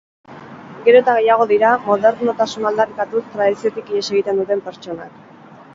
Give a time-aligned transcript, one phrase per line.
[0.87, 5.27] Gero eta gehiago dira, modernotasuna aldarrikatuz, tradiziotik ihes egiten duten pertsonak.